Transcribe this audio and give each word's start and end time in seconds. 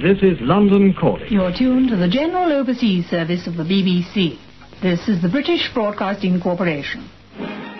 This 0.00 0.22
is 0.22 0.40
London 0.40 0.94
calling. 0.94 1.30
You're 1.30 1.52
tuned 1.52 1.90
to 1.90 1.96
the 1.96 2.08
General 2.08 2.50
Overseas 2.52 3.06
Service 3.10 3.46
of 3.46 3.58
the 3.58 3.64
BBC. 3.64 4.38
This 4.80 5.06
is 5.06 5.20
the 5.20 5.28
British 5.28 5.70
Broadcasting 5.74 6.40
Corporation. 6.40 7.02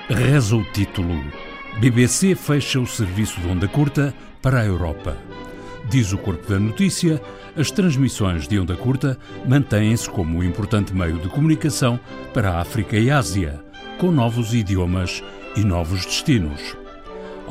Reza 0.07 0.55
o 0.55 0.65
título. 0.65 1.19
BBC 1.81 2.35
fecha 2.35 2.79
o 2.79 2.87
serviço 2.87 3.41
de 3.41 3.49
onda 3.49 3.67
curta 3.67 4.13
para 4.43 4.61
a 4.61 4.67
Europa. 4.67 5.17
Diz 5.89 6.13
o 6.13 6.19
corpo 6.19 6.47
da 6.47 6.59
notícia, 6.59 7.23
as 7.57 7.71
transmissões 7.71 8.47
de 8.47 8.59
onda 8.59 8.77
curta 8.77 9.17
mantêm-se 9.49 10.11
como 10.11 10.41
um 10.41 10.43
importante 10.43 10.95
meio 10.95 11.17
de 11.17 11.29
comunicação 11.31 11.99
para 12.35 12.51
a 12.51 12.61
África 12.61 12.99
e 12.99 13.11
Ásia, 13.11 13.65
com 13.97 14.13
novos 14.13 14.53
idiomas 14.53 15.25
e 15.57 15.65
novos 15.65 16.05
destinos. 16.05 16.80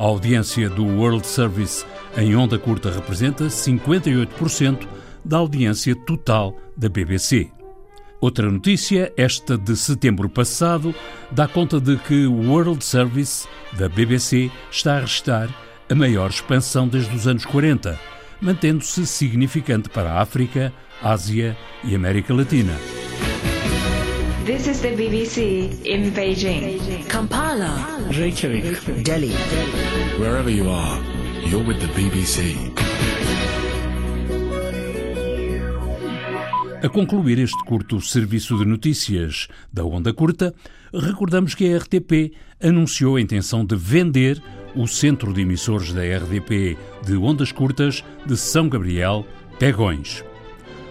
A 0.00 0.04
audiência 0.04 0.70
do 0.70 0.82
World 0.82 1.26
Service 1.26 1.84
em 2.16 2.34
onda 2.34 2.58
curta 2.58 2.90
representa 2.90 3.48
58% 3.48 4.88
da 5.22 5.36
audiência 5.36 5.94
total 5.94 6.56
da 6.74 6.88
BBC. 6.88 7.50
Outra 8.18 8.50
notícia, 8.50 9.12
esta 9.14 9.58
de 9.58 9.76
setembro 9.76 10.26
passado, 10.26 10.94
dá 11.30 11.46
conta 11.46 11.78
de 11.78 11.98
que 11.98 12.26
o 12.26 12.48
World 12.48 12.82
Service 12.82 13.46
da 13.74 13.90
BBC 13.90 14.50
está 14.70 14.96
a 14.96 15.00
registrar 15.00 15.54
a 15.90 15.94
maior 15.94 16.30
expansão 16.30 16.88
desde 16.88 17.14
os 17.14 17.26
anos 17.26 17.44
40, 17.44 18.00
mantendo-se 18.40 19.06
significante 19.06 19.90
para 19.90 20.14
a 20.14 20.22
África, 20.22 20.72
Ásia 21.02 21.54
e 21.84 21.94
América 21.94 22.32
Latina. 22.32 22.99
This 24.50 24.66
is 24.66 24.80
the 24.80 24.96
BBC 24.96 25.86
in 25.86 26.10
Beijing. 26.10 27.06
Kampala. 27.06 28.02
Reykjavik. 28.10 29.04
Delhi. 29.04 29.30
Wherever 30.18 30.50
you 30.50 30.68
are, 30.68 30.98
you're 31.48 31.64
with 31.64 31.78
the 31.78 31.86
BBC. 31.94 32.56
A 36.82 36.88
concluir 36.88 37.38
este 37.38 37.64
curto 37.64 38.00
serviço 38.00 38.58
de 38.58 38.64
notícias 38.64 39.46
da 39.72 39.84
Onda 39.84 40.12
Curta, 40.12 40.52
recordamos 40.92 41.54
que 41.54 41.72
a 41.72 41.78
RTP 41.78 42.34
anunciou 42.60 43.14
a 43.14 43.20
intenção 43.20 43.64
de 43.64 43.76
vender 43.76 44.42
o 44.74 44.88
centro 44.88 45.32
de 45.32 45.42
emissores 45.42 45.92
da 45.92 46.02
RDP 46.02 46.76
de 47.06 47.16
ondas 47.16 47.52
curtas 47.52 48.02
de 48.26 48.36
São 48.36 48.68
Gabriel, 48.68 49.24
Pegões. 49.60 50.24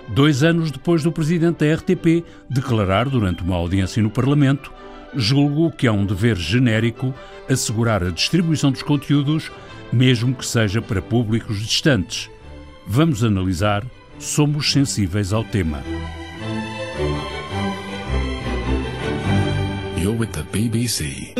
Dois 0.09 0.43
anos 0.43 0.71
depois 0.71 1.03
do 1.03 1.11
presidente 1.11 1.65
da 1.65 1.75
RTP 1.75 2.25
declarar 2.49 3.07
durante 3.07 3.43
uma 3.43 3.55
audiência 3.55 4.01
no 4.01 4.09
Parlamento, 4.09 4.71
julgo 5.15 5.71
que 5.71 5.85
é 5.85 5.91
um 5.91 6.05
dever 6.05 6.35
genérico 6.35 7.13
assegurar 7.47 8.03
a 8.03 8.09
distribuição 8.09 8.71
dos 8.71 8.81
conteúdos, 8.81 9.51
mesmo 9.93 10.33
que 10.33 10.45
seja 10.45 10.81
para 10.81 11.01
públicos 11.01 11.59
distantes. 11.59 12.29
Vamos 12.87 13.23
analisar 13.23 13.85
somos 14.19 14.71
sensíveis 14.71 15.31
ao 15.31 15.43
tema. 15.43 15.81
You're 19.97 20.17
with 20.17 20.31
the 20.31 20.43
BBC. 20.51 21.33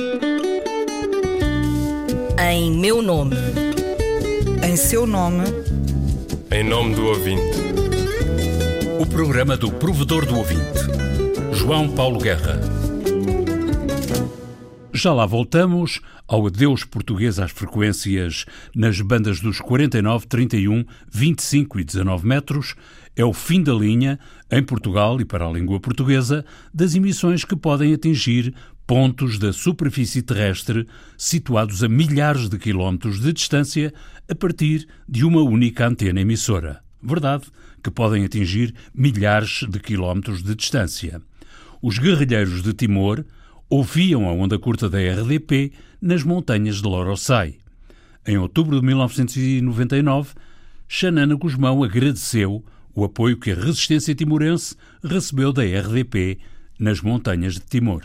Em 2.40 2.72
meu 2.72 3.02
nome. 3.02 3.36
Em 4.64 4.76
seu 4.76 5.06
nome. 5.06 5.44
Em 6.52 6.64
nome 6.64 6.96
do 6.96 7.08
ouvinte. 7.08 7.89
Programa 9.12 9.58
do 9.58 9.72
provedor 9.72 10.26
do 10.26 10.38
ouvinte, 10.38 10.80
João 11.54 11.90
Paulo 11.90 12.20
Guerra. 12.20 12.60
Já 14.94 15.14
lá 15.14 15.26
voltamos 15.26 16.00
ao 16.28 16.46
adeus 16.46 16.84
português 16.84 17.40
às 17.40 17.52
frequências 17.52 18.46
nas 18.76 19.02
bandas 19.02 19.42
dos 19.42 19.60
49, 19.60 20.28
31, 20.28 20.86
25 21.12 21.80
e 21.80 21.84
19 21.84 22.28
metros. 22.28 22.76
É 23.16 23.26
o 23.26 23.34
fim 23.34 23.64
da 23.64 23.74
linha, 23.74 24.20
em 24.52 24.64
Portugal 24.64 25.20
e 25.20 25.26
para 25.26 25.46
a 25.46 25.52
língua 25.52 25.80
portuguesa, 25.80 26.46
das 26.74 26.96
emissões 26.96 27.44
que 27.44 27.56
podem 27.56 27.94
atingir 27.94 28.54
pontos 28.86 29.38
da 29.38 29.52
superfície 29.52 30.22
terrestre 30.22 30.88
situados 31.18 31.84
a 31.84 31.90
milhares 31.90 32.48
de 32.48 32.58
quilómetros 32.58 33.20
de 33.20 33.34
distância 33.34 33.94
a 34.30 34.36
partir 34.36 34.88
de 35.08 35.26
uma 35.26 35.42
única 35.42 35.88
antena 35.88 36.22
emissora. 36.22 36.82
Verdade 37.02 37.46
que 37.84 37.92
podem 37.92 38.26
atingir 38.26 38.74
milhares 38.94 39.66
de 39.70 39.80
quilómetros 39.80 40.44
de 40.44 40.56
distância. 40.56 41.22
Os 41.82 41.98
guerrilheiros 41.98 42.62
de 42.62 42.74
Timor 42.74 43.24
ouviam 43.70 44.28
a 44.28 44.34
onda 44.34 44.58
curta 44.58 44.90
da 44.90 44.98
RDP 44.98 45.72
nas 46.02 46.24
montanhas 46.24 46.82
de 46.82 46.88
Loroçai. 46.88 47.56
Em 48.28 48.38
outubro 48.38 48.80
de 48.80 48.86
1999, 48.86 50.34
Xanana 50.88 51.36
Guzmão 51.36 51.84
agradeceu 51.84 52.64
o 52.96 53.04
apoio 53.04 53.38
que 53.38 53.52
a 53.52 53.56
resistência 53.56 54.14
timorense 54.14 54.76
recebeu 55.04 55.54
da 55.54 55.64
RDP 55.64 56.40
nas 56.80 57.02
montanhas 57.02 57.54
de 57.54 57.62
Timor. 57.62 58.04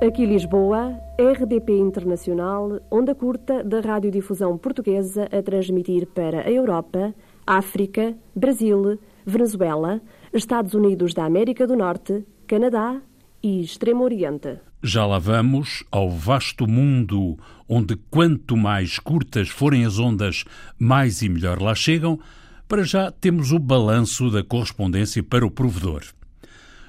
Aqui 0.00 0.24
Lisboa, 0.24 0.98
RDP 1.20 1.72
Internacional, 1.72 2.80
onda 2.88 3.12
curta 3.12 3.64
da 3.64 3.80
radiodifusão 3.80 4.56
portuguesa 4.56 5.24
a 5.24 5.42
transmitir 5.42 6.06
para 6.06 6.42
a 6.42 6.50
Europa, 6.50 7.12
África, 7.44 8.16
Brasil, 8.36 9.00
Venezuela, 9.26 10.00
Estados 10.32 10.74
Unidos 10.74 11.12
da 11.14 11.24
América 11.24 11.66
do 11.66 11.74
Norte, 11.74 12.24
Canadá 12.46 13.02
e 13.42 13.60
Extremo 13.60 14.04
Oriente. 14.04 14.60
Já 14.80 15.04
lá 15.06 15.18
vamos 15.18 15.82
ao 15.90 16.08
vasto 16.08 16.68
mundo 16.68 17.36
onde 17.68 17.96
quanto 18.08 18.56
mais 18.56 19.00
curtas 19.00 19.48
forem 19.48 19.84
as 19.84 19.98
ondas, 19.98 20.44
mais 20.78 21.20
e 21.20 21.28
melhor 21.28 21.60
lá 21.60 21.74
chegam. 21.74 22.20
Para 22.68 22.84
já 22.84 23.10
temos 23.10 23.50
o 23.50 23.58
balanço 23.58 24.30
da 24.30 24.44
correspondência 24.44 25.20
para 25.20 25.44
o 25.44 25.50
provedor. 25.50 26.02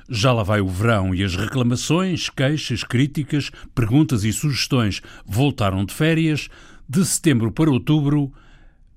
Já 0.10 0.34
lá 0.34 0.42
vai 0.42 0.60
o 0.60 0.68
verão 0.68 1.14
e 1.14 1.24
as 1.24 1.36
reclamações, 1.36 2.30
queixas, 2.30 2.84
críticas, 2.84 3.52
perguntas 3.76 4.24
e 4.24 4.34
sugestões 4.34 5.02
voltaram 5.24 5.86
de 5.86 5.94
férias. 5.94 6.50
De 6.88 7.06
setembro 7.06 7.52
para 7.52 7.70
outubro, 7.70 8.34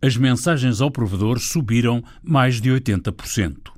as 0.01 0.17
mensagens 0.17 0.81
ao 0.81 0.91
provedor 0.91 1.39
subiram 1.39 2.03
mais 2.23 2.63
de 2.63 2.71
80%. 2.71 3.73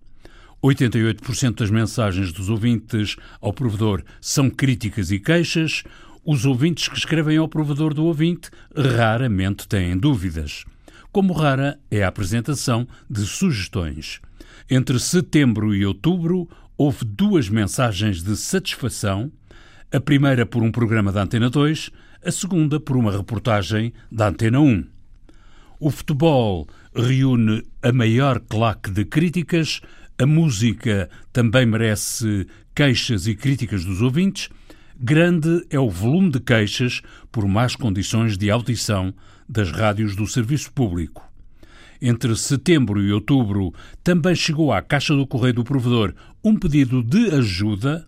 88% 0.62 1.56
das 1.56 1.70
mensagens 1.70 2.32
dos 2.32 2.48
ouvintes 2.48 3.16
ao 3.40 3.52
provedor 3.52 4.02
são 4.20 4.48
críticas 4.48 5.10
e 5.10 5.18
queixas. 5.18 5.82
Os 6.24 6.46
ouvintes 6.46 6.86
que 6.86 6.96
escrevem 6.96 7.36
ao 7.36 7.48
provedor 7.48 7.92
do 7.92 8.04
ouvinte 8.04 8.48
raramente 8.74 9.66
têm 9.66 9.98
dúvidas. 9.98 10.64
Como 11.10 11.34
rara 11.34 11.78
é 11.90 12.04
a 12.04 12.08
apresentação 12.08 12.86
de 13.10 13.26
sugestões. 13.26 14.20
Entre 14.70 14.98
setembro 14.98 15.74
e 15.74 15.84
outubro, 15.84 16.48
houve 16.76 17.04
duas 17.04 17.48
mensagens 17.48 18.22
de 18.22 18.36
satisfação, 18.36 19.30
a 19.92 20.00
primeira 20.00 20.44
por 20.44 20.62
um 20.62 20.72
programa 20.72 21.12
da 21.12 21.22
Antena 21.22 21.48
2, 21.48 21.90
a 22.24 22.30
segunda 22.30 22.80
por 22.80 22.96
uma 22.96 23.12
reportagem 23.12 23.92
da 24.10 24.28
Antena 24.28 24.60
1. 24.60 24.84
O 25.78 25.90
futebol 25.90 26.66
reúne 26.94 27.62
a 27.82 27.92
maior 27.92 28.40
claque 28.40 28.90
de 28.90 29.04
críticas, 29.04 29.80
a 30.18 30.26
música 30.26 31.08
também 31.32 31.66
merece 31.66 32.46
queixas 32.74 33.26
e 33.26 33.34
críticas 33.34 33.84
dos 33.84 34.00
ouvintes. 34.00 34.48
Grande 34.98 35.66
é 35.70 35.78
o 35.78 35.90
volume 35.90 36.30
de 36.30 36.40
queixas 36.40 37.02
por 37.30 37.46
más 37.46 37.76
condições 37.76 38.38
de 38.38 38.50
audição 38.50 39.12
das 39.48 39.70
rádios 39.70 40.16
do 40.16 40.26
serviço 40.26 40.72
público. 40.72 41.33
Entre 42.06 42.36
setembro 42.36 43.02
e 43.02 43.10
outubro 43.10 43.72
também 44.02 44.34
chegou 44.34 44.70
à 44.70 44.82
caixa 44.82 45.16
do 45.16 45.26
correio 45.26 45.54
do 45.54 45.64
provedor 45.64 46.12
um 46.44 46.54
pedido 46.54 47.02
de 47.02 47.34
ajuda. 47.34 48.06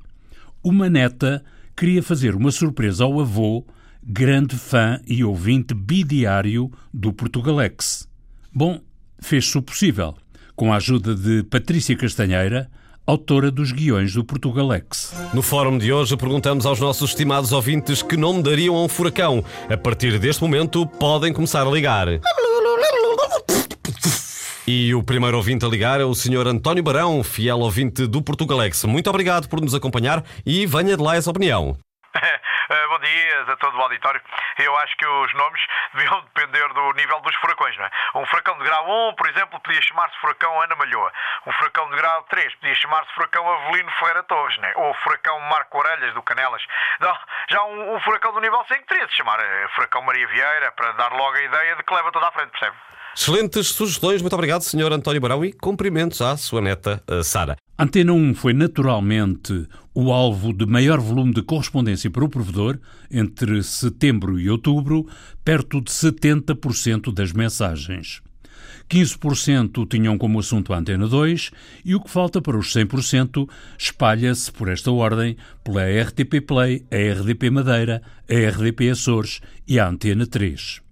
Uma 0.62 0.91
neta 0.91 1.43
queria 1.75 2.03
fazer 2.03 2.34
uma 2.34 2.51
surpresa 2.51 3.05
ao 3.05 3.19
avô, 3.19 3.65
grande 4.05 4.55
fã 4.55 5.01
e 5.09 5.25
ouvinte 5.25 5.73
bidiário 5.73 6.71
do 6.93 7.11
Portugalex. 7.11 8.07
Bom, 8.53 8.83
fez-se 9.19 9.57
o 9.57 9.63
possível, 9.63 10.15
com 10.54 10.75
a 10.75 10.77
ajuda 10.77 11.15
de 11.15 11.42
Patrícia 11.45 11.97
Castanheira, 11.97 12.71
autora 13.07 13.51
dos 13.51 13.72
guiões 13.72 14.13
do 14.13 14.22
Portugalex. 14.22 15.15
No 15.33 15.41
fórum 15.41 15.78
de 15.78 15.91
hoje 15.91 16.19
perguntamos 16.19 16.66
aos 16.66 16.78
nossos 16.78 17.13
estimados 17.13 17.51
ouvintes 17.51 18.03
que 18.03 18.19
nome 18.19 18.42
dariam 18.42 18.77
a 18.77 18.84
um 18.84 18.89
furacão. 18.89 19.42
A 19.71 19.77
partir 19.78 20.19
deste 20.19 20.42
momento 20.42 20.87
podem 20.87 21.33
começar 21.33 21.66
a 21.66 21.71
ligar. 21.71 22.09
E 24.68 24.92
o 24.97 25.01
primeiro 25.01 25.36
ouvinte 25.36 25.65
a 25.65 25.68
ligar 25.68 26.01
é 26.01 26.04
o 26.04 26.13
Sr. 26.13 26.48
António 26.48 26.83
Barão, 26.83 27.22
fiel 27.22 27.60
ouvinte 27.60 28.04
do 28.04 28.21
Portugalex. 28.21 28.83
Muito 28.84 29.09
obrigado 29.09 29.48
por 29.48 29.60
nos 29.60 29.77
acompanhar 29.77 30.24
e 30.45 30.66
venha 30.66 30.97
de 30.97 31.03
lá 31.04 31.15
essa 31.15 31.30
opinião. 31.30 31.78
Uh, 32.16 32.89
bom 32.91 32.98
dia 32.98 33.42
a 33.42 33.57
todo 33.59 33.78
o 33.78 33.80
auditório. 33.80 34.21
Eu 34.59 34.77
acho 34.78 34.97
que 34.97 35.07
os 35.07 35.33
nomes 35.34 35.60
deviam 35.95 36.21
depender 36.22 36.66
do 36.74 36.92
nível 36.95 37.21
dos 37.21 37.33
furacões, 37.36 37.77
não 37.78 37.84
é? 37.84 37.91
Um 38.16 38.27
furacão 38.27 38.59
de 38.59 38.65
grau 38.65 39.10
1, 39.10 39.15
por 39.15 39.28
exemplo, 39.28 39.60
podia 39.60 39.80
chamar-se 39.83 40.18
furacão 40.18 40.60
Ana 40.60 40.74
Malhoa. 40.74 41.13
Um 41.47 41.53
furacão 41.53 41.89
de 41.89 41.97
grau 41.97 42.24
3 42.24 42.53
podia 42.57 42.74
chamar-se 42.74 43.15
furacão 43.15 43.48
Avelino 43.48 43.91
Ferreira 43.92 44.24
Torres, 44.24 44.59
não 44.59 44.68
é? 44.68 44.72
Ou 44.78 44.95
furacão 44.95 45.39
Marco 45.42 45.78
Orelhas 45.78 46.13
do 46.13 46.22
Canelas. 46.24 46.66
Não, 46.98 47.16
já 47.48 47.63
um, 47.63 47.95
um, 47.95 48.01
furacão 48.01 48.33
do 48.33 48.41
nível 48.41 48.65
5 48.66 48.84
teria 48.89 49.07
de 49.07 49.15
chamar 49.15 49.39
uh, 49.39 49.68
furacão 49.77 50.03
Maria 50.03 50.27
Vieira 50.27 50.72
para 50.72 50.91
dar 50.92 51.13
logo 51.13 51.36
a 51.36 51.42
ideia 51.42 51.77
de 51.77 51.84
que 51.84 51.95
leva 51.95 52.10
toda 52.10 52.27
à 52.27 52.33
frente, 52.33 52.51
percebe? 52.51 52.77
Excelentes 53.18 53.68
sugestões, 53.68 54.21
muito 54.21 54.34
obrigado, 54.34 54.60
Sr. 54.60 54.92
António 54.92 55.21
Barão, 55.22 55.42
e 55.42 55.51
cumprimentos 55.51 56.21
à 56.21 56.36
sua 56.36 56.60
neta, 56.60 57.03
Sara. 57.24 57.57
Antena 57.78 58.13
1 58.13 58.34
foi 58.34 58.53
naturalmente 58.53 59.66
o 59.95 60.13
alvo 60.13 60.53
de 60.53 60.66
maior 60.66 61.01
volume 61.01 61.33
de 61.33 61.42
correspondência 61.42 62.10
para 62.10 62.24
o 62.24 62.28
provedor 62.28 62.78
entre 63.10 63.63
setembro 63.63 64.39
e 64.39 64.51
outubro, 64.51 65.07
perto 65.42 65.80
de 65.80 65.91
70% 65.91 67.13
das 67.13 67.33
mensagens. 67.33 68.21
15% 68.89 69.89
tinham 69.89 70.16
como 70.18 70.39
assunto 70.39 70.72
a 70.72 70.78
Antena 70.78 71.09
2 71.09 71.51
e 71.84 71.95
o 71.95 72.01
que 72.01 72.10
falta 72.10 72.41
para 72.41 72.57
os 72.57 72.72
100% 72.72 73.48
espalha-se 73.78 74.53
por 74.53 74.68
esta 74.68 74.92
ordem 74.92 75.36
pela 75.65 75.83
RTP 75.83 76.41
Play, 76.47 76.84
a 76.91 77.18
RDP 77.18 77.51
Madeira, 77.51 78.03
a 78.28 78.51
RDP 78.51 78.91
Açores 78.91 79.41
e 79.66 79.80
a 79.80 79.89
Antena 79.89 80.27
3. 80.27 80.85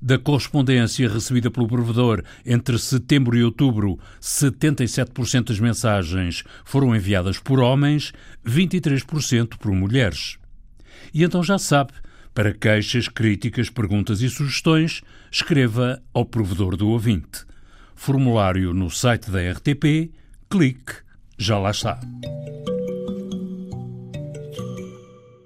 Da 0.00 0.16
correspondência 0.16 1.08
recebida 1.08 1.50
pelo 1.50 1.66
provedor 1.66 2.22
entre 2.46 2.78
setembro 2.78 3.36
e 3.36 3.42
outubro, 3.42 3.98
77% 4.20 5.44
das 5.44 5.58
mensagens 5.58 6.44
foram 6.64 6.94
enviadas 6.94 7.38
por 7.38 7.58
homens, 7.58 8.12
23% 8.46 9.56
por 9.58 9.72
mulheres. 9.72 10.38
E 11.12 11.24
então 11.24 11.42
já 11.42 11.58
sabe, 11.58 11.92
para 12.32 12.54
queixas, 12.54 13.08
críticas, 13.08 13.68
perguntas 13.68 14.20
e 14.20 14.30
sugestões, 14.30 15.02
escreva 15.32 16.00
ao 16.14 16.24
provedor 16.24 16.76
do 16.76 16.88
ouvinte. 16.88 17.44
Formulário 17.96 18.72
no 18.72 18.88
site 18.88 19.28
da 19.28 19.40
RTP, 19.50 20.12
clique, 20.48 20.92
já 21.36 21.58
lá 21.58 21.72
está. 21.72 21.98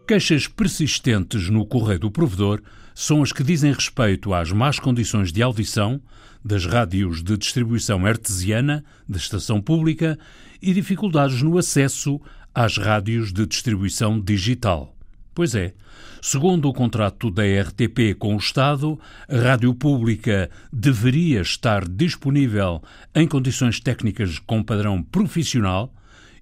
Queixas 0.06 0.46
persistentes 0.46 1.48
no 1.48 1.64
correio 1.64 2.00
do 2.00 2.10
provedor 2.10 2.60
são 2.94 3.22
as 3.22 3.32
que 3.32 3.42
dizem 3.42 3.72
respeito 3.72 4.34
às 4.34 4.52
más 4.52 4.78
condições 4.78 5.32
de 5.32 5.42
audição 5.42 6.00
das 6.44 6.66
rádios 6.66 7.22
de 7.22 7.36
distribuição 7.36 8.04
artesiana 8.04 8.84
da 9.08 9.16
estação 9.16 9.60
pública 9.60 10.18
e 10.60 10.72
dificuldades 10.72 11.42
no 11.42 11.58
acesso 11.58 12.20
às 12.54 12.76
rádios 12.76 13.32
de 13.32 13.46
distribuição 13.46 14.20
digital. 14.20 14.96
Pois 15.34 15.54
é, 15.54 15.72
segundo 16.20 16.68
o 16.68 16.72
contrato 16.74 17.30
da 17.30 17.42
RTP 17.42 18.14
com 18.18 18.34
o 18.34 18.38
Estado, 18.38 18.98
a 19.28 19.36
rádio 19.36 19.74
pública 19.74 20.50
deveria 20.72 21.40
estar 21.40 21.88
disponível 21.88 22.82
em 23.14 23.26
condições 23.26 23.80
técnicas 23.80 24.38
com 24.38 24.62
padrão 24.62 25.02
profissional 25.02 25.92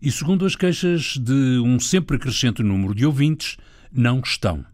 e, 0.03 0.11
segundo 0.11 0.45
as 0.45 0.57
queixas 0.57 1.17
de 1.17 1.61
um 1.61 1.79
sempre 1.79 2.19
crescente 2.19 2.63
número 2.63 2.95
de 2.95 3.07
ouvintes, 3.07 3.57
não 3.93 4.21
estão. 4.21 4.65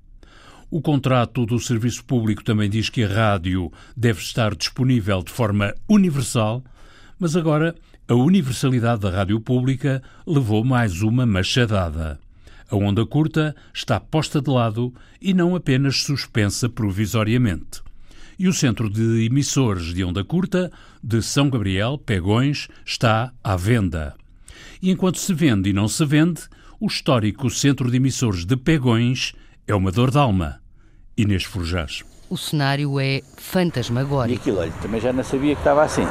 O 0.68 0.80
contrato 0.80 1.46
do 1.46 1.60
Serviço 1.60 2.04
Público 2.04 2.42
também 2.42 2.68
diz 2.68 2.90
que 2.90 3.04
a 3.04 3.08
rádio 3.08 3.72
deve 3.96 4.20
estar 4.20 4.54
disponível 4.54 5.22
de 5.22 5.30
forma 5.30 5.72
universal, 5.88 6.62
mas 7.20 7.36
agora 7.36 7.74
a 8.08 8.14
universalidade 8.14 9.02
da 9.02 9.10
rádio 9.10 9.40
pública 9.40 10.02
levou 10.26 10.64
mais 10.64 11.02
uma 11.02 11.24
machadada. 11.24 12.18
A 12.68 12.74
onda 12.74 13.06
curta 13.06 13.54
está 13.72 14.00
posta 14.00 14.40
de 14.40 14.50
lado 14.50 14.92
e 15.22 15.32
não 15.32 15.54
apenas 15.54 16.02
suspensa 16.02 16.68
provisoriamente. 16.68 17.80
E 18.36 18.48
o 18.48 18.52
Centro 18.52 18.90
de 18.90 19.24
Emissores 19.24 19.94
de 19.94 20.02
Onda 20.02 20.24
Curta 20.24 20.72
de 21.02 21.22
São 21.22 21.48
Gabriel, 21.48 21.96
Pegões, 21.96 22.66
está 22.84 23.32
à 23.42 23.54
venda. 23.54 24.14
E 24.82 24.90
enquanto 24.90 25.20
se 25.20 25.32
vende 25.32 25.70
e 25.70 25.72
não 25.72 25.86
se 25.86 26.04
vende, 26.04 26.42
o 26.80 26.86
histórico 26.86 27.48
Centro 27.50 27.88
de 27.88 27.96
Emissores 27.96 28.44
de 28.44 28.56
Pegões 28.56 29.32
é 29.66 29.74
uma 29.74 29.90
dor 29.90 30.10
de 30.10 30.18
alma. 30.18 30.60
Inês 31.16 31.44
Forjás. 31.44 32.04
O 32.30 32.36
cenário 32.36 33.00
é 33.00 33.22
fantasmagórico. 33.36 34.38
E 34.38 34.40
aquilo, 34.40 34.58
olha, 34.60 34.72
também 34.82 35.00
já 35.00 35.12
não 35.12 35.24
sabia 35.24 35.54
que 35.54 35.60
estava 35.60 35.82
assim. 35.82 36.06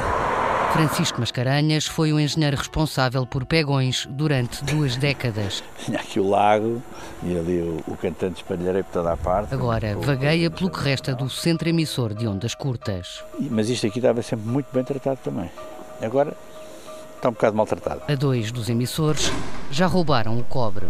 Francisco 0.72 1.20
Mascarenhas 1.20 1.86
foi 1.86 2.12
o 2.12 2.20
engenheiro 2.20 2.56
responsável 2.56 3.24
por 3.26 3.46
Pegões 3.46 4.06
durante 4.10 4.62
duas 4.64 4.96
décadas. 4.98 5.62
Tinha 5.84 5.98
aqui 5.98 6.20
o 6.20 6.28
lago 6.28 6.82
e 7.22 7.38
ali 7.38 7.60
o, 7.60 7.82
o 7.86 7.96
cantante 7.96 8.42
espalharei 8.42 8.82
por 8.82 8.92
toda 8.92 9.12
a 9.12 9.16
parte. 9.16 9.54
Agora 9.54 9.96
vagueia 9.96 10.50
pelo 10.50 10.70
que 10.70 10.80
resta 10.80 11.14
do 11.14 11.30
centro 11.30 11.68
emissor 11.68 12.12
de 12.12 12.26
ondas 12.26 12.54
curtas. 12.54 13.24
Mas 13.50 13.70
isto 13.70 13.86
aqui 13.86 14.00
estava 14.00 14.20
sempre 14.20 14.46
muito 14.46 14.66
bem 14.72 14.84
tratado 14.84 15.18
também. 15.22 15.50
Agora 16.02 16.36
está 17.14 17.30
um 17.30 17.32
bocado 17.32 17.56
maltratado. 17.56 18.02
A 18.06 18.14
dois 18.14 18.52
dos 18.52 18.68
emissores 18.68 19.32
já 19.70 19.86
roubaram 19.86 20.38
o 20.38 20.44
cobre. 20.44 20.86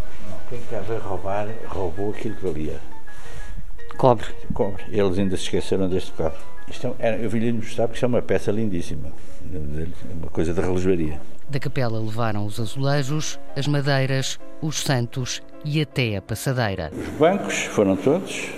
Quem 0.49 0.61
cá 0.71 0.81
veio 0.81 1.01
roubar, 1.01 1.49
roubou 1.67 2.11
aquilo 2.11 2.37
que 2.37 2.47
valia. 2.47 2.81
Cobre. 3.97 4.27
Cobre. 4.55 4.85
Eles 4.91 5.19
ainda 5.19 5.37
se 5.37 5.45
esqueceram 5.45 5.89
deste 5.89 6.13
cobre. 6.13 6.39
Isto 6.69 6.95
é, 6.99 7.25
eu 7.25 7.29
vim-lhe 7.31 7.53
mostrar 7.53 7.87
porque 7.87 7.97
isto 7.97 8.05
é 8.05 8.09
uma 8.09 8.23
peça 8.23 8.53
lindíssima. 8.53 9.11
Uma 10.21 10.29
coisa 10.31 10.53
de 10.53 10.61
relojoaria. 10.61 11.21
Da 11.49 11.59
capela 11.59 11.99
levaram 11.99 12.45
os 12.45 12.61
azulejos, 12.61 13.39
as 13.57 13.67
madeiras, 13.67 14.39
os 14.61 14.81
santos 14.81 15.43
e 15.65 15.81
até 15.81 16.17
a 16.17 16.23
passadeira. 16.23 16.93
Os 16.93 17.09
bancos 17.19 17.65
foram 17.65 17.97
todos, 17.97 18.49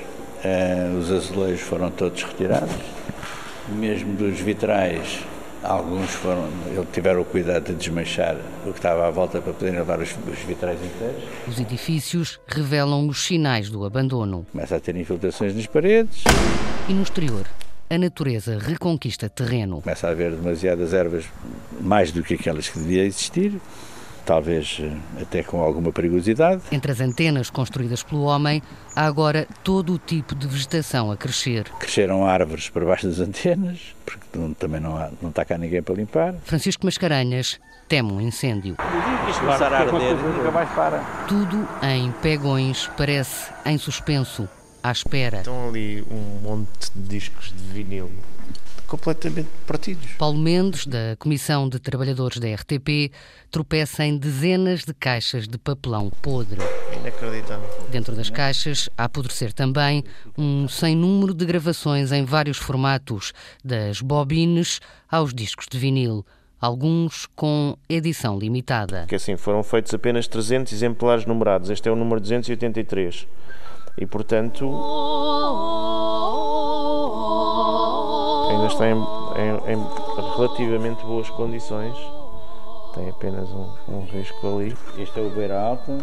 eh, 0.43 0.91
os 0.99 1.13
azulejos 1.13 1.61
foram 1.61 1.91
todos 1.91 2.23
retirados, 2.23 2.75
mesmo 3.69 4.15
dos 4.15 4.41
vitrais 4.41 5.23
Alguns 5.63 6.11
foram, 6.11 6.49
tiveram 6.93 7.21
o 7.21 7.25
cuidado 7.25 7.67
de 7.67 7.75
desmanchar 7.75 8.37
o 8.65 8.73
que 8.73 8.79
estava 8.79 9.09
à 9.09 9.11
volta 9.11 9.41
para 9.41 9.53
poderem 9.53 9.79
levar 9.79 9.99
os, 9.99 10.11
os 10.11 10.39
vitrais 10.41 10.79
inteiros. 10.83 11.23
Os 11.49 11.59
edifícios 11.59 12.41
revelam 12.47 13.09
os 13.09 13.25
sinais 13.25 13.69
do 13.69 13.85
abandono. 13.85 14.47
Começa 14.53 14.77
a 14.77 14.81
ter 14.81 14.97
infiltrações 14.97 15.55
nas 15.55 15.67
paredes. 15.67 16.23
E 16.89 16.93
no 16.93 17.03
exterior, 17.03 17.45
a 17.91 17.99
natureza 17.99 18.59
reconquista 18.59 19.29
terreno. 19.29 19.81
Começa 19.83 20.07
a 20.07 20.11
haver 20.11 20.33
demasiadas 20.33 20.95
ervas, 20.95 21.25
mais 21.81 22.13
do 22.13 22.23
que 22.23 22.35
aquelas 22.35 22.69
que 22.69 22.79
devia 22.79 23.05
existir 23.05 23.61
talvez 24.29 24.79
eh, 24.83 25.23
até 25.23 25.43
com 25.43 25.63
alguma 25.63 25.91
perigosidade. 25.91 26.61
Entre 26.71 26.93
as 26.93 27.01
antenas 27.01 27.49
construídas 27.49 28.03
pelo 28.03 28.25
homem, 28.25 28.63
há 28.95 29.07
agora 29.07 29.49
todo 29.65 29.95
o 29.95 29.99
tipo 29.99 30.35
de 30.35 30.47
vegetação 30.47 31.11
a 31.11 31.17
crescer. 31.17 31.65
Cresceram 31.81 32.27
árvores 32.27 32.69
por 32.69 32.85
baixo 32.85 33.09
das 33.09 33.21
antenas, 33.21 33.97
porque 34.05 34.27
também 34.59 34.83
não, 34.83 34.99
há, 34.99 35.11
não 35.23 35.31
está 35.31 35.47
cá 35.47 35.57
ninguém 35.57 35.83
para 35.83 35.95
limpar. 35.95 36.35
Francisco 36.45 36.85
Mascarenhas 36.85 37.59
teme 37.89 38.13
um 38.13 38.21
incêndio. 38.21 38.77
Isto 39.31 39.41
começar 39.41 39.73
a 39.73 39.79
arder, 39.79 40.15
nunca 40.17 40.51
mais 40.51 40.69
para. 40.73 40.99
Tudo 41.27 41.67
em 41.83 42.13
pegões, 42.21 42.87
parece 42.99 43.51
em 43.65 43.79
suspenso, 43.79 44.47
à 44.83 44.93
espera. 44.93 45.39
Estão 45.39 45.71
ali 45.71 46.05
um 46.11 46.47
monte 46.47 46.91
de 46.95 47.01
discos 47.01 47.51
de 47.57 47.63
vinil 47.73 48.13
completamente 48.89 49.49
partidos. 49.67 50.11
Paulo 50.19 50.39
Mendes, 50.39 50.87
da 50.87 51.15
Comissão 51.19 51.69
de 51.69 51.79
Trabalhadores 51.79 52.39
da 52.39 52.49
RTP, 52.49 53.13
tropeça 53.51 54.05
em 54.05 54.17
dezenas 54.17 54.85
de 54.85 54.95
caixas 54.95 55.47
de 55.47 55.59
papelão 55.59 56.11
podre. 56.23 56.59
Inacreditável. 56.99 57.69
Dentro 57.91 58.17
das 58.17 58.31
caixas, 58.31 58.89
a 58.97 59.05
apodrecer 59.05 59.53
também 59.53 60.03
um 60.37 60.67
sem 60.67 60.97
número 60.97 61.33
de 61.35 61.45
gravações 61.45 62.11
em 62.11 62.25
vários 62.25 62.57
formatos, 62.57 63.33
das 63.63 64.01
bobines 64.01 64.81
aos 65.09 65.33
discos 65.33 65.67
de 65.71 65.79
vinil 65.79 66.25
alguns 66.61 67.27
com 67.37 67.77
edição 67.89 68.37
limitada. 68.37 69.07
Que 69.07 69.15
assim, 69.15 69.37
foram 69.37 69.63
feitos 69.63 69.95
apenas 69.95 70.27
300 70.27 70.73
exemplares 70.73 71.25
numerados. 71.25 71.71
Este 71.71 71.89
é 71.89 71.93
o 71.93 71.97
número 71.97 72.21
283. 72.21 73.29
E, 73.97 74.07
portanto, 74.07 74.65
ainda 78.51 78.67
está 78.67 78.89
em, 78.89 78.95
em, 78.95 79.75
em, 79.75 80.37
relativamente 80.37 81.05
boas 81.05 81.29
condições. 81.31 81.97
Tem 82.95 83.11
apenas 83.11 83.49
um, 83.51 83.71
um 83.89 84.07
risco 84.07 84.47
ali. 84.47 84.77
Este 84.99 85.19
é 85.19 85.23
o 85.23 85.31
Beira 85.31 85.61
Alta. 85.61 85.99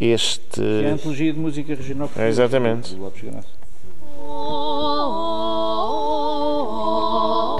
Este. 0.00 0.62
é 0.84 0.90
a 0.90 0.94
antologia 0.94 1.32
de 1.32 1.38
música 1.38 1.74
regional. 1.74 2.10
É, 2.16 2.28
exatamente. 2.28 2.96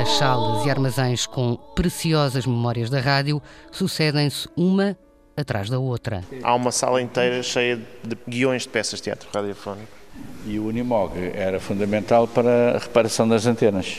As 0.00 0.08
salas 0.16 0.64
e 0.64 0.70
armazéns 0.70 1.26
com 1.26 1.56
preciosas 1.74 2.46
memórias 2.46 2.88
da 2.88 3.00
rádio 3.00 3.42
sucedem-se 3.70 4.48
uma 4.56 4.96
atrás 5.36 5.68
da 5.68 5.78
outra. 5.78 6.24
Há 6.42 6.54
uma 6.54 6.72
sala 6.72 7.02
inteira 7.02 7.42
cheia 7.42 7.76
de 7.76 8.16
guiões 8.28 8.62
de 8.62 8.68
peças 8.68 8.98
de 8.98 9.04
teatro 9.04 9.28
radiofónico. 9.32 9.99
E 10.46 10.58
o 10.58 10.66
Unimog 10.66 11.12
era 11.34 11.60
fundamental 11.60 12.26
para 12.26 12.76
a 12.76 12.78
reparação 12.78 13.28
das 13.28 13.46
antenas, 13.46 13.98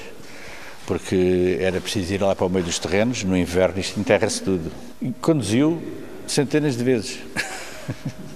porque 0.88 1.58
era 1.60 1.80
preciso 1.80 2.14
ir 2.14 2.22
lá 2.22 2.36
para 2.36 2.46
o 2.46 2.50
meio 2.50 2.66
dos 2.66 2.80
terrenos, 2.80 3.24
no 3.24 3.38
inverno 3.38 3.80
isto 3.80 4.00
enterra-se 4.00 4.42
tudo. 4.42 4.72
E 5.02 5.12
conduziu 5.12 5.82
centenas 6.28 6.78
de 6.78 6.84
vezes. 6.84 7.20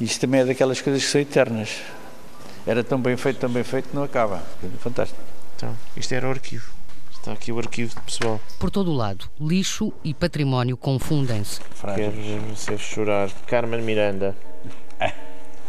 Isto 0.00 0.20
também 0.20 0.42
é 0.42 0.44
daquelas 0.44 0.80
coisas 0.80 1.04
que 1.04 1.10
são 1.10 1.20
eternas. 1.20 1.80
Era 2.64 2.84
tão 2.84 3.00
bem 3.00 3.16
feito, 3.16 3.40
tão 3.40 3.50
bem 3.50 3.64
feito, 3.64 3.88
não 3.92 4.04
acaba. 4.04 4.40
Fantástico. 4.78 5.20
Então, 5.56 5.76
isto 5.96 6.12
era 6.14 6.28
o 6.28 6.30
arquivo. 6.30 6.70
Está 7.10 7.32
aqui 7.32 7.50
o 7.50 7.58
arquivo 7.58 7.94
de 7.94 8.00
pessoal. 8.02 8.40
Por 8.60 8.70
todo 8.70 8.92
o 8.92 8.94
lado, 8.94 9.28
lixo 9.40 9.92
e 10.04 10.14
património 10.14 10.76
confundem-se. 10.76 11.60
Quero 11.96 12.12
ver 12.12 12.38
vocês 12.40 12.80
chorar. 12.80 13.28
Carmen 13.46 13.82
Miranda. 13.82 14.36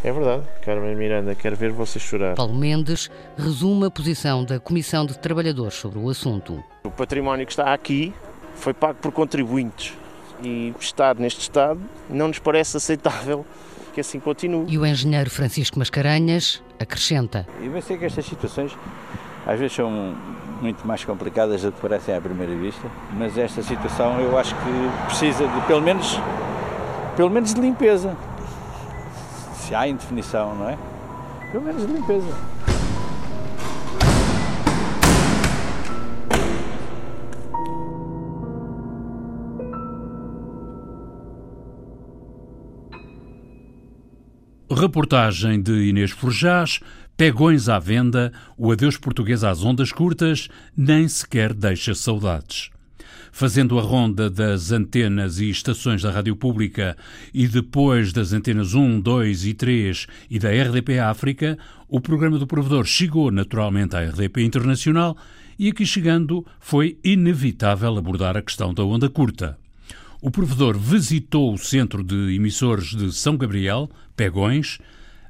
É 0.02 0.14
verdade, 0.14 0.44
Carmen 0.62 0.96
Miranda, 0.96 1.36
quero 1.36 1.58
ver 1.58 1.74
vocês 1.74 2.02
chorar. 2.02 2.36
Paulo 2.36 2.56
Mendes 2.56 3.12
resume 3.38 3.86
a 3.88 3.92
posição 3.92 4.46
da 4.46 4.58
Comissão 4.58 5.06
de 5.06 5.18
Trabalhadores 5.18 5.74
sobre 5.74 6.00
o 6.00 6.10
assunto. 6.10 6.64
O 6.86 6.90
património 6.90 7.46
que 7.46 7.52
está 7.52 7.74
aqui 7.74 8.14
foi 8.56 8.74
pago 8.74 8.98
por 9.02 9.12
contribuintes 9.12 9.94
e 10.42 10.74
estar 10.80 11.16
neste 11.16 11.42
estado 11.42 11.82
não 12.10 12.30
nos 12.30 12.40
parece 12.40 12.78
aceitável 12.78 13.46
que 13.94 14.00
assim 14.00 14.22
continue. 14.22 14.66
E 14.70 14.78
o 14.78 14.86
engenheiro 14.86 15.30
Francisco 15.30 15.78
Mascarenhas 15.78 16.64
acrescenta. 16.80 17.46
Eu 17.62 17.70
bem 17.70 17.82
sei 17.82 17.98
que 17.98 18.06
estas 18.06 18.26
situações 18.26 18.72
às 19.46 19.60
vezes 19.60 19.76
são 19.76 20.16
muito 20.62 20.88
mais 20.88 21.04
complicadas 21.04 21.64
do 21.64 21.74
que 21.74 21.82
parecem 21.82 22.16
à 22.16 22.22
primeira 22.22 22.56
vista, 22.56 22.88
mas 23.18 23.38
esta 23.38 23.62
situação 23.62 24.18
eu 24.22 24.38
acho 24.38 24.56
que 24.56 25.08
precisa 25.08 25.46
de 25.46 25.62
pelo 25.68 25.82
menos, 25.82 26.18
pelo 27.18 27.30
menos 27.30 27.54
de 27.54 27.60
limpeza 27.60 28.16
se 29.70 29.76
há 29.76 29.88
indefinição, 29.88 30.56
não 30.56 30.68
é? 30.68 30.78
Pelo 31.52 31.64
menos 31.64 31.86
de 31.86 31.94
limpeza. 31.94 32.26
Reportagem 44.72 45.62
de 45.62 45.90
Inês 45.90 46.10
Forjás, 46.12 46.80
Pegões 47.16 47.70
à 47.70 47.78
venda, 47.78 48.32
o 48.58 48.72
adeus 48.72 48.98
português 48.98 49.44
às 49.44 49.64
ondas 49.64 49.92
curtas 49.92 50.48
nem 50.76 51.08
sequer 51.08 51.54
deixa 51.54 51.94
saudades 51.94 52.72
fazendo 53.32 53.78
a 53.80 53.82
ronda 53.82 54.30
das 54.30 54.72
antenas 54.72 55.40
e 55.40 55.50
estações 55.50 56.02
da 56.02 56.12
Rádio 56.12 56.36
Pública 56.36 56.98
e 57.34 57.48
depois 57.48 58.12
das 58.12 58.34
antenas 58.34 58.74
1, 58.74 59.00
2 59.02 59.46
e 59.46 59.54
3 59.54 60.08
e 60.30 60.40
da 60.40 60.50
RDP 60.50 61.00
África, 61.00 61.58
o 61.88 62.00
programa 62.00 62.38
do 62.38 62.48
provedor 62.48 62.86
chegou 62.86 63.32
naturalmente 63.32 63.96
à 63.96 64.02
RDP 64.02 64.44
Internacional 64.44 65.18
e 65.58 65.70
aqui 65.70 65.86
chegando 65.86 66.46
foi 66.60 66.98
inevitável 67.04 67.98
abordar 67.98 68.38
a 68.38 68.42
questão 68.42 68.74
da 68.74 68.84
onda 68.84 69.10
curta. 69.10 69.58
O 70.22 70.30
provedor 70.30 70.78
visitou 70.78 71.54
o 71.54 71.58
centro 71.58 72.04
de 72.04 72.36
emissores 72.36 72.90
de 72.90 73.12
São 73.14 73.38
Gabriel, 73.38 73.90
Pegões. 74.16 74.78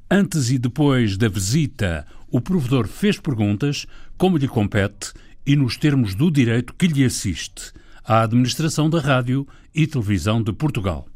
Antes 0.09 0.49
e 0.49 0.57
depois 0.57 1.15
da 1.15 1.29
visita, 1.29 2.07
o 2.31 2.41
provedor 2.41 2.87
fez 2.87 3.19
perguntas, 3.19 3.85
como 4.17 4.37
lhe 4.37 4.47
compete 4.47 5.13
e 5.45 5.55
nos 5.55 5.77
termos 5.77 6.15
do 6.15 6.31
direito 6.31 6.73
que 6.73 6.87
lhe 6.87 7.05
assiste 7.05 7.71
à 8.03 8.23
administração 8.23 8.89
da 8.89 8.99
Rádio 8.99 9.47
e 9.73 9.85
Televisão 9.87 10.41
de 10.41 10.51
Portugal. 10.53 11.07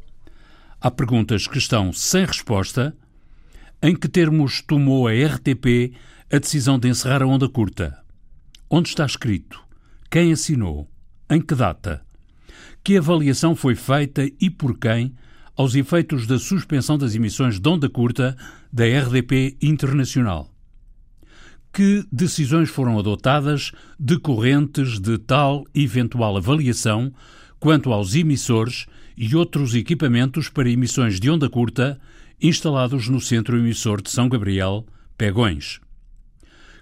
Há 0.80 0.90
perguntas 0.90 1.46
que 1.46 1.58
estão 1.58 1.92
sem 1.92 2.24
resposta. 2.24 2.96
Em 3.82 3.94
que 3.94 4.08
termos 4.08 4.62
tomou 4.62 5.08
a 5.08 5.12
RTP 5.12 5.94
a 6.32 6.38
decisão 6.38 6.78
de 6.78 6.88
encerrar 6.88 7.22
a 7.22 7.26
onda 7.26 7.48
curta? 7.48 7.98
Onde 8.70 8.88
está 8.88 9.04
escrito? 9.04 9.62
Quem 10.10 10.32
assinou? 10.32 10.88
Em 11.28 11.40
que 11.40 11.54
data? 11.54 12.04
Que 12.82 12.96
avaliação 12.98 13.56
foi 13.56 13.74
feita 13.74 14.26
e 14.40 14.48
por 14.50 14.78
quem 14.78 15.14
aos 15.56 15.74
efeitos 15.74 16.26
da 16.26 16.38
suspensão 16.38 16.98
das 16.98 17.14
emissões 17.14 17.58
de 17.58 17.68
onda 17.68 17.88
curta 17.88 18.36
da 18.72 18.84
RDP 18.84 19.56
Internacional? 19.60 20.53
Que 21.74 22.06
decisões 22.10 22.70
foram 22.70 23.00
adotadas 23.00 23.72
decorrentes 23.98 25.00
de 25.00 25.18
tal 25.18 25.66
eventual 25.74 26.36
avaliação 26.36 27.12
quanto 27.58 27.92
aos 27.92 28.14
emissores 28.14 28.86
e 29.16 29.34
outros 29.34 29.74
equipamentos 29.74 30.48
para 30.48 30.70
emissões 30.70 31.18
de 31.18 31.28
onda 31.28 31.50
curta 31.50 32.00
instalados 32.40 33.08
no 33.08 33.20
Centro 33.20 33.58
Emissor 33.58 34.00
de 34.00 34.10
São 34.10 34.28
Gabriel, 34.28 34.86
Pegões. 35.18 35.80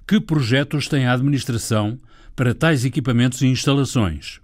Que 0.07 0.21
projetos 0.21 0.89
tem 0.89 1.07
a 1.07 1.15
administração 1.15 1.99
para 2.37 2.55
tais 2.55 2.85
equipamentos 2.85 3.41
e 3.41 3.47
instalações? 3.47 4.41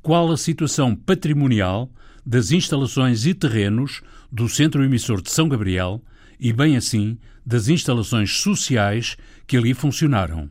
Qual 0.00 0.30
a 0.30 0.36
situação 0.36 0.94
patrimonial 0.94 1.90
das 2.24 2.52
instalações 2.52 3.26
e 3.26 3.34
terrenos 3.34 4.00
do 4.30 4.48
Centro 4.48 4.84
Emissor 4.84 5.20
de 5.20 5.32
São 5.32 5.48
Gabriel 5.48 6.00
e, 6.38 6.52
bem 6.52 6.76
assim, 6.76 7.18
das 7.44 7.68
instalações 7.68 8.38
sociais 8.38 9.16
que 9.46 9.56
ali 9.56 9.74
funcionaram. 9.74 10.50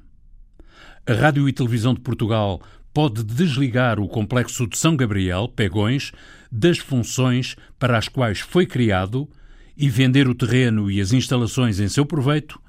A 1.05 1.13
Rádio 1.13 1.47
e 1.47 1.53
Televisão 1.53 1.93
de 1.93 2.01
Portugal 2.01 2.61
pode 2.93 3.23
desligar 3.23 3.99
o 3.99 4.07
complexo 4.07 4.65
de 4.65 4.77
São 4.77 4.95
Gabriel, 4.95 5.47
Pegões, 5.47 6.11
das 6.51 6.77
funções 6.77 7.55
para 7.77 7.97
as 7.97 8.07
quais 8.07 8.39
foi 8.39 8.65
criado 8.65 9.29
e 9.75 9.89
vender 9.89 10.27
o 10.27 10.33
terreno 10.33 10.89
e 10.89 11.01
as 11.01 11.11
instalações 11.11 11.79
em 11.79 11.89
seu 11.89 12.05
proveito? 12.05 12.59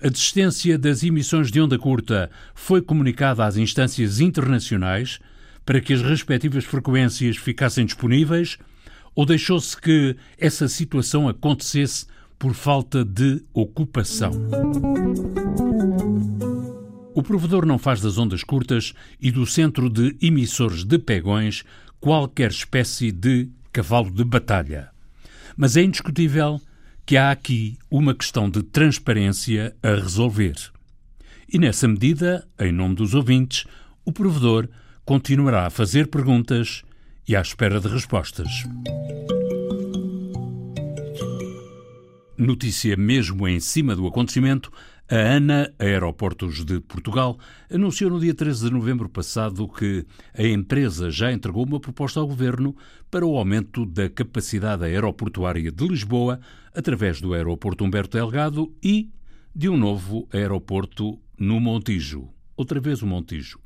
A 0.00 0.08
desistência 0.08 0.78
das 0.78 1.02
emissões 1.02 1.50
de 1.50 1.60
onda 1.60 1.78
curta 1.78 2.30
foi 2.54 2.80
comunicada 2.82 3.44
às 3.44 3.56
instâncias 3.56 4.20
internacionais 4.20 5.18
para 5.64 5.80
que 5.80 5.92
as 5.92 6.02
respectivas 6.02 6.64
frequências 6.64 7.36
ficassem 7.36 7.84
disponíveis 7.84 8.58
ou 9.14 9.26
deixou-se 9.26 9.76
que 9.76 10.14
essa 10.38 10.68
situação 10.68 11.28
acontecesse 11.28 12.06
por 12.38 12.54
falta 12.54 13.04
de 13.04 13.42
ocupação. 13.52 14.32
O 17.14 17.22
provedor 17.22 17.66
não 17.66 17.78
faz 17.78 18.00
das 18.00 18.16
ondas 18.16 18.44
curtas 18.44 18.94
e 19.20 19.32
do 19.32 19.44
centro 19.44 19.90
de 19.90 20.16
emissores 20.22 20.84
de 20.84 20.98
pegões 20.98 21.64
qualquer 21.98 22.50
espécie 22.50 23.10
de 23.10 23.48
cavalo 23.72 24.10
de 24.10 24.22
batalha. 24.22 24.90
Mas 25.56 25.76
é 25.76 25.82
indiscutível 25.82 26.60
que 27.04 27.16
há 27.16 27.30
aqui 27.30 27.76
uma 27.90 28.14
questão 28.14 28.48
de 28.48 28.62
transparência 28.62 29.74
a 29.82 29.94
resolver. 29.94 30.54
E 31.52 31.58
nessa 31.58 31.88
medida, 31.88 32.46
em 32.60 32.70
nome 32.70 32.94
dos 32.94 33.14
ouvintes, 33.14 33.64
o 34.04 34.12
provedor 34.12 34.68
continuará 35.04 35.66
a 35.66 35.70
fazer 35.70 36.06
perguntas 36.06 36.82
e 37.26 37.34
à 37.34 37.40
espera 37.40 37.80
de 37.80 37.88
respostas. 37.88 38.64
Notícia 42.38 42.96
mesmo 42.96 43.48
em 43.48 43.58
cima 43.58 43.96
do 43.96 44.06
acontecimento, 44.06 44.70
a 45.10 45.16
ANA, 45.16 45.74
Aeroportos 45.76 46.64
de 46.64 46.78
Portugal, 46.78 47.36
anunciou 47.68 48.12
no 48.12 48.20
dia 48.20 48.32
13 48.32 48.66
de 48.66 48.70
novembro 48.70 49.08
passado 49.08 49.66
que 49.66 50.06
a 50.32 50.44
empresa 50.44 51.10
já 51.10 51.32
entregou 51.32 51.66
uma 51.66 51.80
proposta 51.80 52.20
ao 52.20 52.28
governo 52.28 52.76
para 53.10 53.26
o 53.26 53.36
aumento 53.36 53.84
da 53.84 54.08
capacidade 54.08 54.84
aeroportuária 54.84 55.72
de 55.72 55.88
Lisboa 55.88 56.38
através 56.72 57.20
do 57.20 57.34
aeroporto 57.34 57.84
Humberto 57.84 58.16
Delgado 58.16 58.72
e 58.80 59.10
de 59.52 59.68
um 59.68 59.76
novo 59.76 60.28
aeroporto 60.32 61.18
no 61.36 61.58
Montijo. 61.58 62.28
Outra 62.56 62.78
vez 62.78 63.02
o 63.02 63.06
Montijo. 63.08 63.58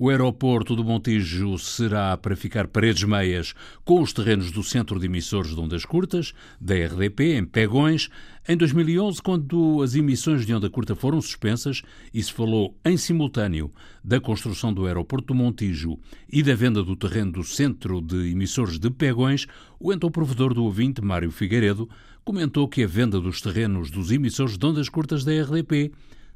O 0.00 0.10
aeroporto 0.10 0.76
do 0.76 0.84
Montijo 0.84 1.58
será 1.58 2.16
para 2.16 2.36
ficar 2.36 2.68
paredes 2.68 3.02
meias 3.02 3.52
com 3.84 4.00
os 4.00 4.12
terrenos 4.12 4.52
do 4.52 4.62
Centro 4.62 5.00
de 5.00 5.06
Emissores 5.06 5.52
de 5.52 5.60
Ondas 5.60 5.84
Curtas, 5.84 6.32
da 6.60 6.72
RDP, 6.76 7.34
em 7.36 7.44
Pegões. 7.44 8.08
Em 8.48 8.56
2011, 8.56 9.20
quando 9.20 9.82
as 9.82 9.96
emissões 9.96 10.46
de 10.46 10.54
onda 10.54 10.70
curta 10.70 10.94
foram 10.94 11.20
suspensas 11.20 11.82
e 12.14 12.22
se 12.22 12.32
falou 12.32 12.78
em 12.84 12.96
simultâneo 12.96 13.72
da 14.04 14.20
construção 14.20 14.72
do 14.72 14.86
aeroporto 14.86 15.26
do 15.26 15.34
Montijo 15.34 15.98
e 16.32 16.44
da 16.44 16.54
venda 16.54 16.80
do 16.84 16.94
terreno 16.94 17.32
do 17.32 17.42
Centro 17.42 18.00
de 18.00 18.30
Emissores 18.30 18.78
de 18.78 18.90
Pegões, 18.90 19.48
o 19.80 19.92
então 19.92 20.12
provedor 20.12 20.54
do 20.54 20.62
ouvinte, 20.62 21.02
Mário 21.02 21.32
Figueiredo, 21.32 21.90
comentou 22.24 22.68
que 22.68 22.84
a 22.84 22.86
venda 22.86 23.20
dos 23.20 23.40
terrenos 23.40 23.90
dos 23.90 24.12
emissores 24.12 24.56
de 24.56 24.64
ondas 24.64 24.88
curtas 24.88 25.24
da 25.24 25.32
RDP 25.32 25.90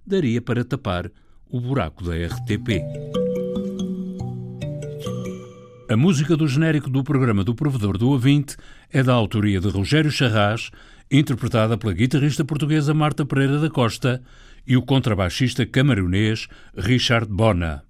daria 0.05 0.43
para 0.43 0.65
tapar 0.65 1.09
o 1.49 1.61
buraco 1.61 2.03
da 2.03 2.15
RTP. 2.17 3.22
A 5.93 5.97
música 5.97 6.35
do 6.39 6.49
genérico 6.49 6.89
do 6.89 7.05
programa 7.05 7.45
do 7.45 7.55
Provedor 7.55 7.99
do 7.99 8.09
Ouvinte 8.09 8.57
é 8.91 9.03
da 9.03 9.13
autoria 9.13 9.61
de 9.61 9.69
Rogério 9.69 10.11
Charras, 10.11 10.71
interpretada 11.11 11.77
pela 11.77 11.93
guitarrista 11.93 12.47
portuguesa 12.47 12.95
Marta 12.95 13.27
Pereira 13.27 13.59
da 13.59 13.69
Costa 13.69 14.23
e 14.67 14.75
o 14.75 14.81
contrabaixista 14.81 15.67
camarunês 15.67 16.49
Richard 16.75 17.31
Bona. 17.31 17.83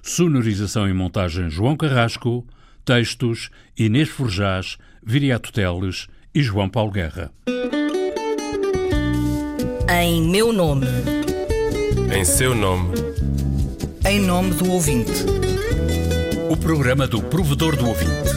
Sonorização 0.00 0.88
e 0.88 0.92
montagem 0.92 1.50
João 1.50 1.76
Carrasco, 1.76 2.46
textos 2.84 3.50
Inês 3.76 4.08
Forjás, 4.08 4.78
Viriato 5.04 5.52
Teles 5.52 6.06
e 6.32 6.44
João 6.44 6.68
Paulo 6.68 6.92
Guerra. 6.92 7.32
Em 10.00 10.22
meu 10.30 10.52
nome. 10.52 10.86
Em 12.16 12.24
seu 12.24 12.54
nome. 12.54 12.94
Em 14.08 14.20
nome 14.20 14.54
do 14.54 14.70
ouvinte. 14.70 15.51
O 16.52 16.56
programa 16.56 17.06
do 17.06 17.22
provedor 17.22 17.74
do 17.76 17.88
ouvinte. 17.88 18.28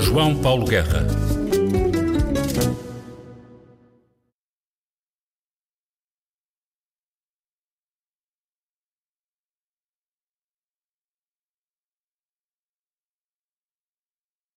João 0.00 0.36
Paulo 0.36 0.66
Guerra. 0.66 1.06